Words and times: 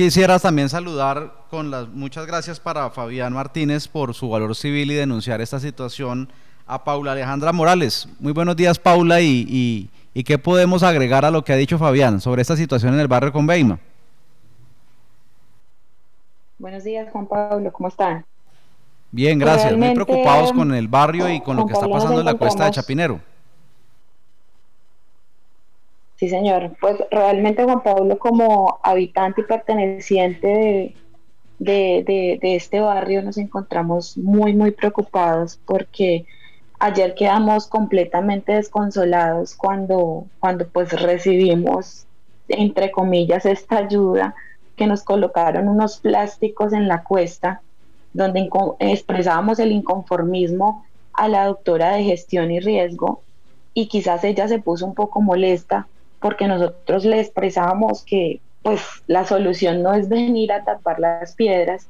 Quisiera 0.00 0.38
también 0.38 0.70
saludar 0.70 1.30
con 1.50 1.70
las 1.70 1.86
muchas 1.86 2.24
gracias 2.24 2.58
para 2.58 2.88
Fabián 2.88 3.34
Martínez 3.34 3.86
por 3.86 4.14
su 4.14 4.30
valor 4.30 4.56
civil 4.56 4.90
y 4.90 4.94
denunciar 4.94 5.42
esta 5.42 5.60
situación 5.60 6.30
a 6.66 6.84
Paula 6.84 7.12
Alejandra 7.12 7.52
Morales. 7.52 8.08
Muy 8.18 8.32
buenos 8.32 8.56
días, 8.56 8.78
Paula, 8.78 9.20
y, 9.20 9.90
y, 10.14 10.24
qué 10.24 10.38
podemos 10.38 10.82
agregar 10.82 11.26
a 11.26 11.30
lo 11.30 11.44
que 11.44 11.52
ha 11.52 11.56
dicho 11.56 11.76
Fabián 11.76 12.22
sobre 12.22 12.40
esta 12.40 12.56
situación 12.56 12.94
en 12.94 13.00
el 13.00 13.08
barrio 13.08 13.30
con 13.30 13.46
Beima. 13.46 13.78
Buenos 16.58 16.82
días, 16.82 17.12
Juan 17.12 17.26
Pablo, 17.26 17.70
¿cómo 17.70 17.90
están? 17.90 18.24
Bien, 19.10 19.38
gracias. 19.38 19.76
Muy 19.76 19.92
preocupados 19.92 20.50
con 20.54 20.72
el 20.72 20.88
barrio 20.88 21.28
y 21.28 21.42
con 21.42 21.58
lo 21.58 21.66
que 21.66 21.74
está 21.74 21.86
pasando 21.86 22.20
en 22.20 22.24
la 22.24 22.32
cuesta 22.32 22.64
de 22.64 22.70
Chapinero. 22.70 23.20
Sí, 26.20 26.28
señor. 26.28 26.76
Pues 26.78 26.98
realmente 27.10 27.64
Juan 27.64 27.82
Pablo 27.82 28.18
como 28.18 28.78
habitante 28.82 29.40
y 29.40 29.44
perteneciente 29.44 30.94
de, 31.58 32.38
de, 32.42 32.54
este 32.54 32.80
barrio 32.80 33.22
nos 33.22 33.38
encontramos 33.38 34.18
muy, 34.18 34.52
muy 34.52 34.70
preocupados 34.72 35.58
porque 35.64 36.26
ayer 36.78 37.14
quedamos 37.14 37.66
completamente 37.66 38.52
desconsolados 38.52 39.54
cuando, 39.54 40.26
cuando 40.40 40.68
pues 40.68 40.92
recibimos, 40.92 42.06
entre 42.48 42.90
comillas, 42.90 43.46
esta 43.46 43.78
ayuda 43.78 44.34
que 44.76 44.86
nos 44.86 45.02
colocaron 45.02 45.68
unos 45.68 46.00
plásticos 46.00 46.74
en 46.74 46.86
la 46.86 47.02
cuesta 47.02 47.62
donde 48.12 48.46
expresábamos 48.78 49.58
el 49.58 49.72
inconformismo 49.72 50.84
a 51.14 51.28
la 51.28 51.46
doctora 51.46 51.92
de 51.92 52.04
gestión 52.04 52.50
y 52.50 52.60
riesgo 52.60 53.22
y 53.72 53.88
quizás 53.88 54.22
ella 54.24 54.48
se 54.48 54.58
puso 54.58 54.84
un 54.84 54.94
poco 54.94 55.22
molesta 55.22 55.88
porque 56.20 56.46
nosotros 56.46 57.04
le 57.04 57.20
expresábamos 57.20 58.04
que 58.04 58.40
pues 58.62 58.82
la 59.06 59.24
solución 59.24 59.82
no 59.82 59.94
es 59.94 60.08
venir 60.08 60.52
a 60.52 60.64
tapar 60.64 61.00
las 61.00 61.34
piedras 61.34 61.88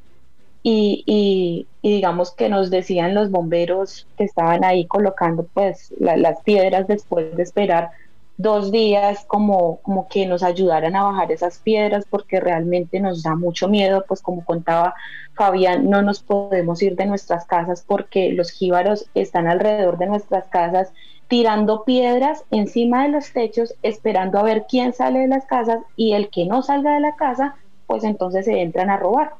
y, 0.62 1.03
y, 1.06 1.67
digamos 1.89 2.33
que 2.33 2.48
nos 2.48 2.70
decían 2.70 3.14
los 3.14 3.31
bomberos 3.31 4.06
que 4.17 4.25
estaban 4.25 4.62
ahí 4.62 4.87
colocando 4.87 5.47
pues 5.55 5.92
las 5.98 6.42
piedras 6.42 6.87
después 6.87 7.34
de 7.34 7.42
esperar 7.42 7.91
dos 8.37 8.70
días 8.72 9.25
como, 9.27 9.81
como 9.83 10.09
que 10.09 10.27
nos 10.27 10.42
ayudaran 10.42 10.97
a 10.97 11.03
bajar 11.03 11.31
esas 11.31 11.59
piedras 11.59 12.05
porque 12.09 12.41
realmente 12.41 12.98
nos 12.98 13.22
da 13.22 13.37
mucho 13.37 13.69
miedo, 13.69 14.05
pues 14.09 14.22
como 14.22 14.44
contaba 14.44 14.94
Fabián, 15.34 15.91
no 15.91 16.00
nos 16.03 16.22
podemos 16.22 16.83
ir 16.83 16.97
de 16.97 17.06
nuestras 17.06 17.44
casas 17.47 17.84
porque 17.87 18.33
los 18.33 18.50
jíbaros 18.50 19.11
están 19.15 19.47
alrededor 19.47 19.98
de 19.98 20.06
nuestras 20.06 20.47
casas 20.48 20.92
tirando 21.31 21.84
piedras 21.84 22.45
encima 22.50 23.05
de 23.05 23.11
los 23.11 23.33
techos, 23.33 23.77
esperando 23.84 24.41
a 24.41 24.42
ver 24.42 24.67
quién 24.69 24.92
sale 24.92 25.20
de 25.20 25.28
las 25.28 25.47
casas 25.47 25.78
y 25.95 26.14
el 26.14 26.28
que 26.28 26.45
no 26.45 26.61
salga 26.61 26.95
de 26.95 27.00
la 27.00 27.14
casa, 27.14 27.55
pues 27.87 28.03
entonces 28.03 28.47
se 28.47 28.61
entran 28.61 28.91
a 28.91 28.97
robar. 28.97 29.34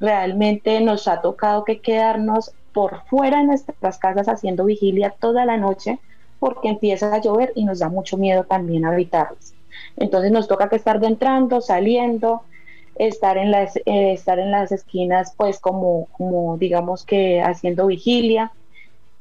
Realmente 0.00 0.80
nos 0.80 1.06
ha 1.06 1.20
tocado 1.20 1.64
que 1.64 1.80
quedarnos 1.80 2.52
por 2.72 3.04
fuera 3.08 3.38
de 3.38 3.44
nuestras 3.44 3.98
casas 3.98 4.26
haciendo 4.26 4.64
vigilia 4.64 5.14
toda 5.20 5.44
la 5.44 5.58
noche 5.58 5.98
porque 6.38 6.70
empieza 6.70 7.14
a 7.14 7.20
llover 7.20 7.52
y 7.54 7.66
nos 7.66 7.80
da 7.80 7.90
mucho 7.90 8.16
miedo 8.16 8.44
también 8.44 8.86
habitarlas. 8.86 9.54
Entonces 9.98 10.32
nos 10.32 10.48
toca 10.48 10.70
que 10.70 10.76
estar 10.76 10.98
de 10.98 11.08
entrando, 11.08 11.60
saliendo, 11.60 12.40
estar 12.94 13.36
en 13.36 13.50
las, 13.50 13.76
eh, 13.76 14.12
estar 14.14 14.38
en 14.38 14.50
las 14.50 14.72
esquinas 14.72 15.34
pues 15.36 15.58
como, 15.58 16.08
como 16.12 16.56
digamos 16.56 17.04
que 17.04 17.42
haciendo 17.42 17.86
vigilia 17.86 18.50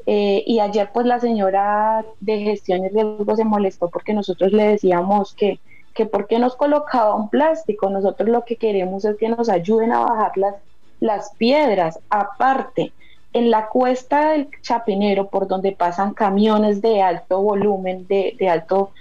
eh, 0.05 0.43
y 0.45 0.59
ayer 0.59 0.89
pues 0.93 1.05
la 1.05 1.19
señora 1.19 2.03
de 2.19 2.39
gestión 2.39 2.83
y 2.83 2.89
riesgo 2.89 3.35
se 3.35 3.45
molestó 3.45 3.89
porque 3.89 4.13
nosotros 4.13 4.51
le 4.51 4.67
decíamos 4.67 5.33
que, 5.33 5.59
que 5.93 6.05
por 6.05 6.27
qué 6.27 6.39
nos 6.39 6.55
colocaba 6.55 7.15
un 7.15 7.29
plástico. 7.29 7.89
Nosotros 7.89 8.29
lo 8.29 8.43
que 8.43 8.57
queremos 8.57 9.05
es 9.05 9.17
que 9.17 9.29
nos 9.29 9.49
ayuden 9.49 9.93
a 9.93 9.99
bajar 9.99 10.37
las, 10.37 10.55
las 10.99 11.33
piedras. 11.35 11.99
Aparte, 12.09 12.91
en 13.31 13.49
la 13.49 13.67
cuesta 13.67 14.31
del 14.31 14.49
Chapinero, 14.61 15.27
por 15.27 15.47
donde 15.47 15.71
pasan 15.71 16.13
camiones 16.13 16.81
de 16.81 17.01
alto 17.01 17.41
volumen, 17.41 18.05
de, 18.07 18.35
alto 18.49 18.91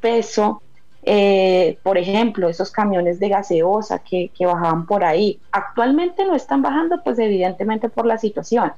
peso, 0.00 0.62
eh, 1.02 1.78
por 1.82 1.98
ejemplo, 1.98 2.48
esos 2.48 2.70
camiones 2.70 3.18
de 3.18 3.28
gaseosa 3.28 3.98
que, 3.98 4.30
que 4.36 4.46
bajaban 4.46 4.86
por 4.86 5.04
ahí, 5.04 5.40
actualmente 5.50 6.24
no 6.24 6.36
están 6.36 6.62
bajando, 6.62 7.02
pues 7.02 7.18
evidentemente 7.18 7.88
por 7.88 8.06
la 8.06 8.16
situación, 8.16 8.72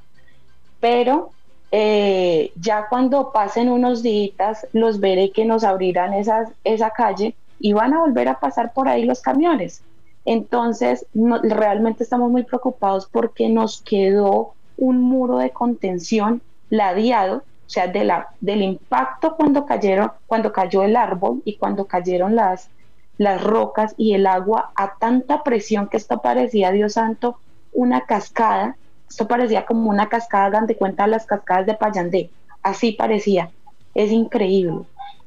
pero 0.79 1.29
eh, 1.71 2.51
ya 2.59 2.87
cuando 2.89 3.31
pasen 3.31 3.69
unos 3.69 4.03
días 4.03 4.67
los 4.73 4.99
veré 4.99 5.31
que 5.31 5.45
nos 5.45 5.63
abrirán 5.63 6.13
esas, 6.13 6.49
esa 6.63 6.91
calle 6.91 7.35
y 7.59 7.73
van 7.73 7.93
a 7.93 7.99
volver 7.99 8.27
a 8.27 8.39
pasar 8.39 8.73
por 8.73 8.87
ahí 8.87 9.05
los 9.05 9.21
camiones. 9.21 9.81
Entonces, 10.25 11.05
realmente 11.13 12.03
estamos 12.03 12.31
muy 12.31 12.43
preocupados 12.43 13.07
porque 13.07 13.47
nos 13.47 13.81
quedó 13.81 14.53
un 14.77 15.01
muro 15.01 15.37
de 15.37 15.51
contención 15.51 16.41
ladeado, 16.69 17.37
o 17.37 17.69
sea, 17.69 17.87
de 17.87 18.11
del 18.41 18.61
impacto 18.61 19.35
cuando 19.35 19.65
cayeron, 19.65 20.11
cuando 20.27 20.51
cayó 20.51 20.83
el 20.83 20.95
árbol 20.95 21.41
y 21.45 21.57
cuando 21.57 21.85
cayeron 21.85 22.35
las, 22.35 22.69
las 23.17 23.43
rocas 23.43 23.93
y 23.97 24.13
el 24.13 24.27
agua 24.27 24.71
a 24.75 24.95
tanta 24.95 25.43
presión 25.43 25.87
que 25.87 25.97
esto 25.97 26.21
parecía, 26.21 26.71
Dios 26.71 26.93
santo, 26.93 27.37
una 27.71 28.01
cascada 28.01 28.77
esto 29.09 29.27
parecía 29.27 29.65
como 29.65 29.89
una 29.89 30.09
cascada, 30.09 30.49
dan 30.49 30.67
de 30.67 30.75
cuenta 30.75 31.07
las 31.07 31.25
cascadas 31.25 31.65
de 31.65 31.75
Payandé. 31.75 32.29
Así 32.63 32.91
parecía. 32.91 33.51
Es 33.93 34.11
increíble. 34.11 34.81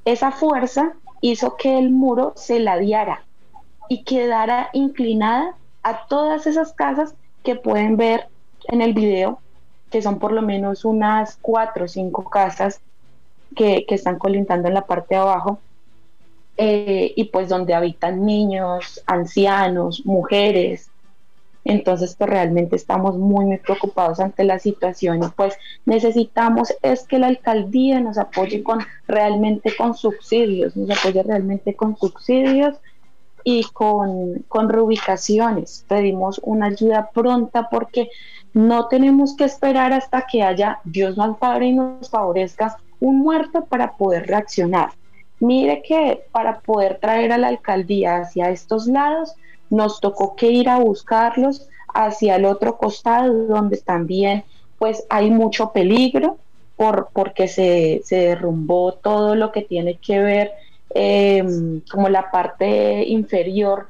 Esa 0.04 0.30
fuerza 0.30 0.92
hizo 1.20 1.56
que 1.56 1.78
el 1.78 1.90
muro 1.90 2.32
se 2.36 2.60
ladeara 2.60 3.22
y 3.88 4.04
quedara 4.04 4.70
inclinada 4.72 5.54
a 5.82 6.06
todas 6.06 6.46
esas 6.46 6.72
casas 6.72 7.14
que 7.42 7.54
pueden 7.56 7.96
ver 7.96 8.28
en 8.64 8.82
el 8.82 8.92
video, 8.92 9.38
que 9.90 10.02
son 10.02 10.18
por 10.18 10.32
lo 10.32 10.42
menos 10.42 10.84
unas 10.84 11.38
cuatro 11.40 11.86
o 11.86 11.88
cinco 11.88 12.24
casas 12.24 12.80
que, 13.56 13.86
están 13.88 14.18
colindando 14.18 14.68
en 14.68 14.74
la 14.74 14.86
parte 14.86 15.14
de 15.14 15.20
abajo, 15.22 15.58
eh, 16.58 17.12
y 17.16 17.24
pues 17.24 17.48
donde 17.48 17.72
habitan 17.72 18.26
niños, 18.26 19.02
ancianos, 19.06 20.04
mujeres, 20.04 20.90
entonces, 21.64 22.14
pues 22.16 22.30
realmente 22.30 22.76
estamos 22.76 23.18
muy, 23.18 23.44
muy 23.44 23.58
preocupados 23.58 24.20
ante 24.20 24.44
la 24.44 24.58
situación 24.58 25.22
y 25.22 25.28
pues 25.28 25.54
necesitamos 25.84 26.72
es 26.82 27.04
que 27.04 27.18
la 27.18 27.26
alcaldía 27.26 28.00
nos 28.00 28.16
apoye 28.16 28.62
con 28.62 28.80
realmente 29.06 29.74
con 29.76 29.94
subsidios, 29.94 30.76
nos 30.76 30.90
apoye 30.90 31.22
realmente 31.22 31.74
con 31.74 31.96
subsidios 31.96 32.76
y 33.44 33.64
con, 33.64 34.44
con 34.48 34.68
reubicaciones. 34.68 35.84
Pedimos 35.88 36.40
una 36.44 36.66
ayuda 36.66 37.10
pronta 37.12 37.68
porque 37.70 38.08
no 38.54 38.88
tenemos 38.88 39.36
que 39.36 39.44
esperar 39.44 39.92
hasta 39.92 40.26
que 40.30 40.42
haya, 40.42 40.80
Dios 40.84 41.16
nos 41.16 41.36
padre 41.38 41.66
y 41.66 41.72
nos 41.72 42.08
favorezca, 42.08 42.78
un 43.00 43.18
muerto 43.18 43.64
para 43.64 43.96
poder 43.96 44.26
reaccionar. 44.26 44.90
Mire 45.40 45.82
que 45.82 46.24
para 46.32 46.60
poder 46.60 46.98
traer 46.98 47.32
a 47.32 47.38
la 47.38 47.48
alcaldía 47.48 48.16
hacia 48.16 48.50
estos 48.50 48.86
lados, 48.86 49.34
nos 49.70 50.00
tocó 50.00 50.36
que 50.36 50.50
ir 50.50 50.68
a 50.68 50.78
buscarlos 50.78 51.68
hacia 51.94 52.36
el 52.36 52.44
otro 52.44 52.76
costado 52.76 53.46
donde 53.46 53.78
también 53.78 54.44
pues 54.78 55.04
hay 55.10 55.30
mucho 55.30 55.72
peligro 55.72 56.38
por, 56.76 57.08
porque 57.12 57.48
se, 57.48 58.02
derrumbó 58.08 58.92
todo 58.92 59.34
lo 59.34 59.50
que 59.50 59.62
tiene 59.62 59.96
que 59.96 60.20
ver 60.20 60.52
em, 60.94 61.80
como 61.90 62.08
la 62.08 62.30
parte 62.30 63.04
inferior 63.08 63.88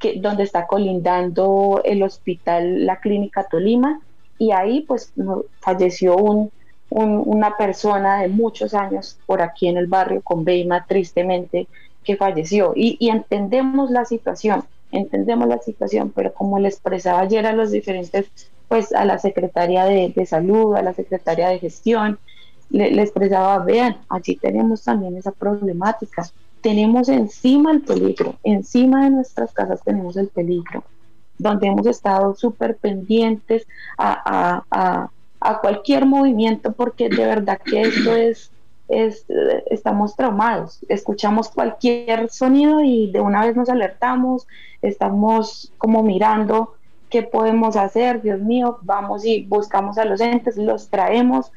que, 0.00 0.18
donde 0.20 0.42
está 0.42 0.66
colindando 0.66 1.80
el 1.84 2.02
hospital, 2.02 2.84
la 2.84 3.00
clínica 3.00 3.44
Tolima, 3.44 4.00
y 4.38 4.50
ahí 4.50 4.80
pues 4.80 5.12
falleció 5.60 6.16
un, 6.16 6.50
una 6.90 7.56
persona 7.56 8.22
de 8.22 8.28
muchos 8.28 8.74
años 8.74 9.18
por 9.26 9.40
aquí 9.40 9.68
en 9.68 9.76
el 9.76 9.86
barrio 9.86 10.20
con 10.22 10.44
Beima, 10.44 10.84
tristemente, 10.86 11.68
que 12.04 12.16
falleció. 12.16 12.72
Y 12.74 13.08
entendemos 13.08 13.90
la 13.90 14.04
situación, 14.04 14.64
entendemos 14.92 15.48
la 15.48 15.58
situación, 15.58 16.12
pero 16.14 16.32
como 16.32 16.58
le 16.58 16.68
expresaba 16.68 17.20
ayer 17.20 17.46
a 17.46 17.52
los 17.52 17.70
diferentes, 17.70 18.30
pues 18.68 18.92
a 18.92 19.04
la 19.04 19.18
secretaria 19.18 19.84
de, 19.84 20.26
salud, 20.26 20.74
a 20.74 20.82
la 20.82 20.92
secretaria 20.92 21.48
de 21.48 21.58
gestión, 21.58 22.18
le, 22.70 23.00
expresaba, 23.00 23.58
vean, 23.64 23.98
allí 24.08 24.36
tenemos 24.36 24.82
también 24.82 25.16
esa 25.16 25.32
problemática, 25.32 26.28
tenemos 26.60 27.08
encima 27.08 27.70
el 27.70 27.82
peligro, 27.82 28.36
encima 28.42 29.04
de 29.04 29.10
nuestras 29.10 29.52
casas 29.52 29.80
tenemos 29.84 30.16
el 30.16 30.28
peligro, 30.28 30.82
donde 31.38 31.68
hemos 31.68 31.86
estado 31.86 32.34
súper 32.34 32.76
pendientes 32.76 33.66
a, 33.98 34.64
a, 34.70 35.10
a 35.40 35.60
cualquier 35.60 36.06
movimiento, 36.06 36.72
porque 36.72 37.08
de 37.08 37.24
verdad 37.24 37.60
que 37.64 37.82
esto 37.82 38.16
es 38.16 38.50
estamos 38.88 40.16
traumados, 40.16 40.80
escuchamos 40.88 41.48
cualquier 41.48 42.30
sonido 42.30 42.80
y 42.82 43.10
de 43.10 43.20
una 43.20 43.44
vez 43.44 43.56
nos 43.56 43.68
alertamos, 43.68 44.46
estamos 44.82 45.72
como 45.78 46.02
mirando 46.02 46.74
qué 47.10 47.22
podemos 47.22 47.76
hacer, 47.76 48.22
Dios 48.22 48.40
mío, 48.40 48.78
vamos 48.82 49.24
y 49.24 49.42
buscamos 49.42 49.98
a 49.98 50.04
los 50.04 50.20
entes, 50.20 50.56
los 50.56 50.88
traemos. 50.88 51.52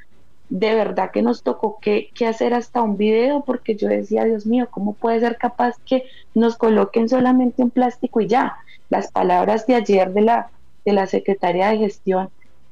De 0.49 0.73
verdad 0.73 1.11
que 1.11 1.21
nos 1.21 1.43
tocó 1.43 1.77
que 1.79 2.09
hacer 2.27 2.55
hasta 2.55 2.81
un 2.81 2.97
video 2.97 3.41
porque 3.41 3.75
yo 3.75 3.87
decía, 3.87 4.23
Dios 4.23 4.47
mío, 4.47 4.67
¿cómo 4.71 4.93
puede 4.93 5.19
ser 5.19 5.37
capaz 5.37 5.75
que 5.85 6.05
nos 6.33 6.57
coloquen 6.57 7.07
solamente 7.07 7.61
un 7.61 7.69
plástico 7.69 8.19
y 8.21 8.27
ya? 8.27 8.57
las 8.89 9.11
palabras 9.11 9.67
de 9.67 9.75
ayer 9.75 10.11
de 10.11 10.21
la, 10.21 10.49
de 10.85 10.93
la 10.93 11.07
secretaria 11.07 11.69
de 11.69 11.77
gestión, 11.77 12.29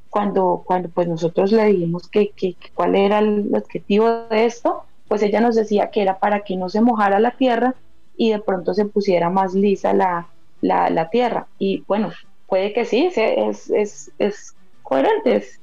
cuando, 0.09 0.63
cuando 0.65 0.89
pues 0.89 1.07
nosotros 1.07 1.51
le 1.51 1.65
dijimos 1.65 2.07
que, 2.07 2.31
cuál 2.73 2.95
era 2.95 3.19
el 3.19 3.49
objetivo 3.53 4.27
de 4.29 4.45
esto, 4.45 4.83
pues 5.07 5.21
ella 5.21 5.41
nos 5.41 5.55
decía 5.55 5.89
que 5.89 6.01
era 6.01 6.19
para 6.19 6.41
que 6.41 6.55
no 6.55 6.69
se 6.69 6.81
mojara 6.81 7.19
la 7.19 7.31
tierra 7.31 7.75
y 8.15 8.31
de 8.31 8.39
pronto 8.39 8.73
se 8.73 8.85
pusiera 8.85 9.29
más 9.29 9.53
lisa 9.53 9.93
la, 9.93 10.27
la, 10.61 10.89
la 10.89 11.09
tierra. 11.09 11.47
Y 11.59 11.83
bueno, 11.87 12.11
puede 12.47 12.73
que 12.73 12.85
sí, 12.85 13.09
es, 13.15 13.69
es, 13.69 14.11
es 14.17 14.55
coherente, 14.83 15.35
es, 15.37 15.59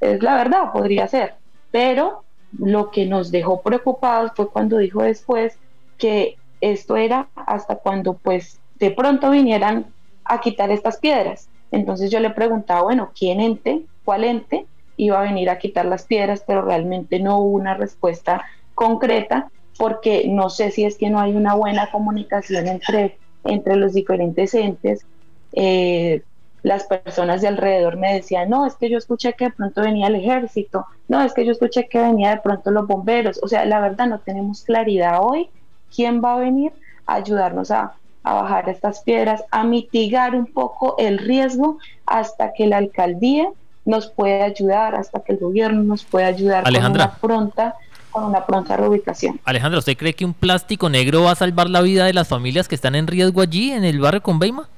es 0.00 0.22
la 0.22 0.36
verdad, 0.36 0.72
podría 0.72 1.06
ser. 1.08 1.34
Pero 1.70 2.24
lo 2.56 2.90
que 2.90 3.06
nos 3.06 3.30
dejó 3.30 3.60
preocupados 3.60 4.32
fue 4.34 4.48
cuando 4.48 4.78
dijo 4.78 5.02
después 5.02 5.58
que 5.98 6.36
esto 6.60 6.96
era 6.96 7.28
hasta 7.34 7.76
cuando 7.76 8.14
pues 8.14 8.60
de 8.78 8.90
pronto 8.90 9.30
vinieran 9.30 9.86
a 10.24 10.40
quitar 10.40 10.70
estas 10.70 10.98
piedras. 10.98 11.48
Entonces 11.70 12.10
yo 12.10 12.20
le 12.20 12.30
preguntaba, 12.30 12.82
bueno, 12.82 13.12
¿quién 13.18 13.40
ente, 13.40 13.82
cuál 14.04 14.24
ente 14.24 14.66
iba 14.96 15.20
a 15.20 15.22
venir 15.22 15.50
a 15.50 15.58
quitar 15.58 15.86
las 15.86 16.04
piedras? 16.04 16.42
Pero 16.46 16.62
realmente 16.62 17.20
no 17.20 17.38
hubo 17.38 17.56
una 17.56 17.74
respuesta 17.74 18.44
concreta 18.74 19.50
porque 19.76 20.26
no 20.28 20.50
sé 20.50 20.70
si 20.70 20.84
es 20.84 20.96
que 20.96 21.10
no 21.10 21.20
hay 21.20 21.34
una 21.34 21.54
buena 21.54 21.90
comunicación 21.90 22.66
entre, 22.66 23.18
entre 23.44 23.76
los 23.76 23.94
diferentes 23.94 24.54
entes. 24.54 25.06
Eh, 25.52 26.22
las 26.62 26.84
personas 26.84 27.40
de 27.40 27.48
alrededor 27.48 27.96
me 27.96 28.14
decían, 28.14 28.50
no, 28.50 28.66
es 28.66 28.74
que 28.74 28.90
yo 28.90 28.98
escuché 28.98 29.34
que 29.34 29.46
de 29.46 29.50
pronto 29.52 29.80
venía 29.82 30.08
el 30.08 30.16
ejército, 30.16 30.86
no, 31.06 31.22
es 31.22 31.32
que 31.32 31.46
yo 31.46 31.52
escuché 31.52 31.88
que 31.88 32.00
venía 32.00 32.30
de 32.30 32.40
pronto 32.40 32.70
los 32.70 32.86
bomberos. 32.86 33.40
O 33.42 33.48
sea, 33.48 33.64
la 33.64 33.80
verdad 33.80 34.06
no 34.06 34.20
tenemos 34.20 34.64
claridad 34.64 35.20
hoy 35.22 35.48
quién 35.94 36.22
va 36.22 36.34
a 36.34 36.38
venir 36.38 36.72
a 37.06 37.14
ayudarnos 37.14 37.70
a, 37.70 37.97
a 38.22 38.34
bajar 38.34 38.68
estas 38.68 39.00
piedras, 39.00 39.42
a 39.50 39.64
mitigar 39.64 40.34
un 40.34 40.46
poco 40.46 40.96
el 40.98 41.18
riesgo 41.18 41.78
hasta 42.06 42.52
que 42.52 42.66
la 42.66 42.78
alcaldía 42.78 43.48
nos 43.84 44.08
pueda 44.08 44.44
ayudar, 44.44 44.94
hasta 44.94 45.20
que 45.20 45.32
el 45.32 45.38
gobierno 45.38 45.82
nos 45.82 46.04
pueda 46.04 46.26
ayudar 46.26 46.66
Alejandra. 46.66 47.16
con 47.20 47.30
una 47.32 47.44
pronta 47.46 47.74
con 48.10 48.24
una 48.24 48.46
pronta 48.46 48.76
reubicación. 48.76 49.38
Alejandra, 49.44 49.78
¿usted 49.78 49.96
cree 49.96 50.14
que 50.14 50.24
un 50.24 50.34
plástico 50.34 50.88
negro 50.88 51.24
va 51.24 51.32
a 51.32 51.34
salvar 51.34 51.68
la 51.68 51.82
vida 51.82 52.06
de 52.06 52.14
las 52.14 52.28
familias 52.28 52.66
que 52.66 52.74
están 52.74 52.94
en 52.94 53.06
riesgo 53.06 53.42
allí 53.42 53.70
en 53.70 53.84
el 53.84 54.00
barrio 54.00 54.22
Conveima? 54.22 54.68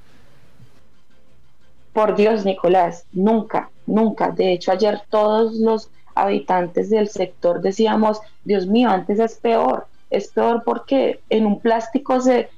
Por 1.93 2.17
Dios, 2.17 2.45
Nicolás, 2.45 3.05
nunca, 3.13 3.71
nunca. 3.87 4.31
De 4.31 4.53
hecho, 4.53 4.73
ayer 4.73 5.03
todos 5.11 5.55
los 5.55 5.91
habitantes 6.15 6.91
del 6.91 7.09
sector 7.09 7.61
decíamos, 7.61 8.21
Dios 8.45 8.67
mío, 8.67 8.91
antes 8.91 9.19
es 9.19 9.37
peor, 9.37 9.87
es 10.11 10.29
peor 10.29 10.63
porque 10.65 11.21
en 11.31 11.47
un 11.47 11.61
plástico 11.61 12.21
se, 12.21 12.49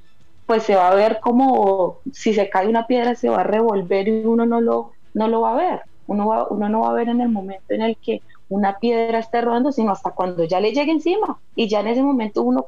pues 0.45 0.63
se 0.63 0.75
va 0.75 0.89
a 0.89 0.95
ver 0.95 1.19
como 1.21 1.99
si 2.11 2.33
se 2.33 2.49
cae 2.49 2.67
una 2.67 2.87
piedra 2.87 3.15
se 3.15 3.29
va 3.29 3.41
a 3.41 3.43
revolver 3.43 4.07
y 4.07 4.25
uno 4.25 4.45
no 4.45 4.61
lo, 4.61 4.91
no 5.13 5.27
lo 5.27 5.41
va 5.41 5.51
a 5.51 5.55
ver. 5.55 5.81
Uno, 6.05 6.27
va, 6.27 6.47
uno 6.49 6.67
no 6.67 6.81
va 6.81 6.89
a 6.89 6.93
ver 6.93 7.09
en 7.09 7.21
el 7.21 7.29
momento 7.29 7.73
en 7.73 7.81
el 7.81 7.97
que 7.97 8.21
una 8.49 8.77
piedra 8.79 9.19
esté 9.19 9.41
rodando, 9.41 9.71
sino 9.71 9.91
hasta 9.91 10.11
cuando 10.11 10.43
ya 10.43 10.59
le 10.59 10.73
llegue 10.73 10.91
encima. 10.91 11.39
Y 11.55 11.69
ya 11.69 11.79
en 11.79 11.87
ese 11.87 12.03
momento 12.03 12.43
uno 12.43 12.63